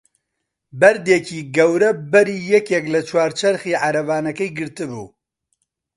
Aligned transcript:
بەردێکی 0.79 1.39
گەورە 1.55 1.91
بەری 2.11 2.39
یەکێک 2.53 2.85
لە 2.93 3.01
چوار 3.09 3.31
چەرخی 3.39 3.79
عەرەبانەکەی 3.83 4.55
گرتبوو. 4.57 5.07